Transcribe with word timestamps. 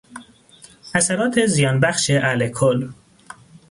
اثرات 0.93 1.45
زیانبخش 1.45 2.09
الکل 2.13 2.89